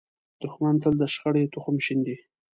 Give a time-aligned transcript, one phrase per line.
[0.41, 2.15] دښمن تل د شخړې تخم شیندي